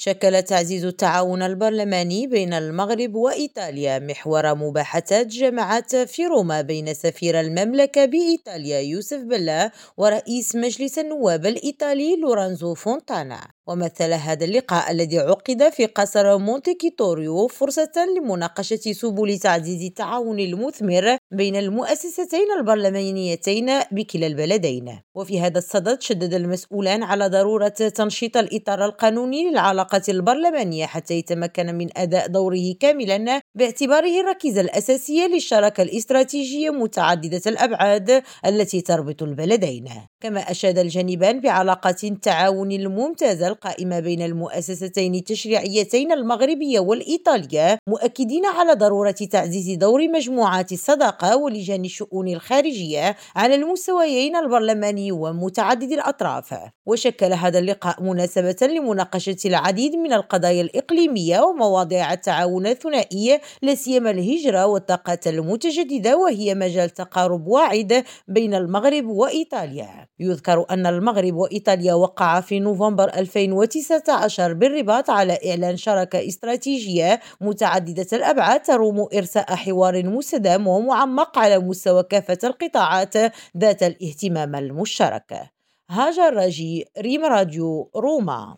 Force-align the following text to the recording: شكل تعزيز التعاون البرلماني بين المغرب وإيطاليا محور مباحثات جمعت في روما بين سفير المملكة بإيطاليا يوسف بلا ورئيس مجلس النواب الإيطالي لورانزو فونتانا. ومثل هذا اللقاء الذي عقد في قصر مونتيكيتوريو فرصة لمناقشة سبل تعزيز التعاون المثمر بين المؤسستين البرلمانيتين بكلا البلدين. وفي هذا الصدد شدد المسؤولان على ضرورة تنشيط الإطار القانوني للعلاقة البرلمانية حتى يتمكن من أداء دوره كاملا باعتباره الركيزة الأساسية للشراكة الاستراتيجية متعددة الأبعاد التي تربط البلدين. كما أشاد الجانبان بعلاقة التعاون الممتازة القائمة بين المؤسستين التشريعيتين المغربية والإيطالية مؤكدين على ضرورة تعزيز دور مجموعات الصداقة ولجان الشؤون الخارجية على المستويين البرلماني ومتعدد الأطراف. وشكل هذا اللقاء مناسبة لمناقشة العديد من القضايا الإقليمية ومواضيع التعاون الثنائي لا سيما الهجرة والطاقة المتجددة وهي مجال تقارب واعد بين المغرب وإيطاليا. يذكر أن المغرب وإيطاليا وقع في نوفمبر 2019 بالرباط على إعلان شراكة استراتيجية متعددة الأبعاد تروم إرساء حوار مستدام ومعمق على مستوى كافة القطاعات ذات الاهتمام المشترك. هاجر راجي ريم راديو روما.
شكل 0.00 0.42
تعزيز 0.42 0.84
التعاون 0.84 1.42
البرلماني 1.42 2.26
بين 2.26 2.52
المغرب 2.52 3.14
وإيطاليا 3.14 3.98
محور 3.98 4.54
مباحثات 4.54 5.26
جمعت 5.26 5.96
في 5.96 6.26
روما 6.26 6.60
بين 6.60 6.94
سفير 6.94 7.40
المملكة 7.40 8.04
بإيطاليا 8.04 8.78
يوسف 8.78 9.18
بلا 9.18 9.70
ورئيس 9.96 10.56
مجلس 10.56 10.98
النواب 10.98 11.46
الإيطالي 11.46 12.16
لورانزو 12.16 12.74
فونتانا. 12.74 13.40
ومثل 13.66 14.12
هذا 14.12 14.44
اللقاء 14.44 14.90
الذي 14.90 15.18
عقد 15.18 15.68
في 15.68 15.86
قصر 15.86 16.38
مونتيكيتوريو 16.38 17.46
فرصة 17.46 18.06
لمناقشة 18.16 18.92
سبل 18.92 19.38
تعزيز 19.38 19.82
التعاون 19.82 20.40
المثمر 20.40 21.17
بين 21.30 21.56
المؤسستين 21.56 22.46
البرلمانيتين 22.58 23.70
بكلا 23.90 24.26
البلدين. 24.26 25.00
وفي 25.14 25.40
هذا 25.40 25.58
الصدد 25.58 26.02
شدد 26.02 26.34
المسؤولان 26.34 27.02
على 27.02 27.28
ضرورة 27.28 27.68
تنشيط 27.68 28.36
الإطار 28.36 28.84
القانوني 28.84 29.50
للعلاقة 29.50 30.02
البرلمانية 30.08 30.86
حتى 30.86 31.14
يتمكن 31.14 31.74
من 31.74 31.88
أداء 31.96 32.26
دوره 32.26 32.74
كاملا 32.80 33.40
باعتباره 33.54 34.20
الركيزة 34.20 34.60
الأساسية 34.60 35.26
للشراكة 35.26 35.82
الاستراتيجية 35.82 36.70
متعددة 36.70 37.40
الأبعاد 37.46 38.22
التي 38.46 38.80
تربط 38.80 39.22
البلدين. 39.22 39.88
كما 40.20 40.40
أشاد 40.50 40.78
الجانبان 40.78 41.40
بعلاقة 41.40 41.96
التعاون 42.04 42.72
الممتازة 42.72 43.48
القائمة 43.48 44.00
بين 44.00 44.22
المؤسستين 44.22 45.14
التشريعيتين 45.14 46.12
المغربية 46.12 46.80
والإيطالية 46.80 47.78
مؤكدين 47.88 48.46
على 48.46 48.72
ضرورة 48.72 49.10
تعزيز 49.10 49.76
دور 49.76 50.08
مجموعات 50.08 50.72
الصداقة 50.72 51.36
ولجان 51.36 51.84
الشؤون 51.84 52.28
الخارجية 52.28 53.16
على 53.36 53.54
المستويين 53.54 54.36
البرلماني 54.36 55.12
ومتعدد 55.12 55.92
الأطراف. 55.92 56.54
وشكل 56.86 57.32
هذا 57.32 57.58
اللقاء 57.58 58.02
مناسبة 58.02 58.56
لمناقشة 58.62 59.36
العديد 59.44 59.96
من 59.96 60.12
القضايا 60.12 60.62
الإقليمية 60.62 61.40
ومواضيع 61.40 62.12
التعاون 62.12 62.66
الثنائي 62.66 63.37
لا 63.62 63.74
سيما 63.74 64.10
الهجرة 64.10 64.66
والطاقة 64.66 65.18
المتجددة 65.26 66.16
وهي 66.16 66.54
مجال 66.54 66.90
تقارب 66.90 67.46
واعد 67.46 68.04
بين 68.28 68.54
المغرب 68.54 69.06
وإيطاليا. 69.06 70.08
يذكر 70.20 70.64
أن 70.70 70.86
المغرب 70.86 71.34
وإيطاليا 71.34 71.94
وقع 71.94 72.40
في 72.40 72.60
نوفمبر 72.60 73.08
2019 73.08 74.52
بالرباط 74.52 75.10
على 75.10 75.38
إعلان 75.50 75.76
شراكة 75.76 76.28
استراتيجية 76.28 77.20
متعددة 77.40 78.06
الأبعاد 78.12 78.62
تروم 78.62 79.08
إرساء 79.14 79.54
حوار 79.54 80.06
مستدام 80.06 80.68
ومعمق 80.68 81.38
على 81.38 81.58
مستوى 81.58 82.02
كافة 82.02 82.38
القطاعات 82.44 83.14
ذات 83.58 83.82
الاهتمام 83.82 84.54
المشترك. 84.54 85.50
هاجر 85.90 86.34
راجي 86.34 86.84
ريم 86.98 87.24
راديو 87.24 87.90
روما. 87.96 88.56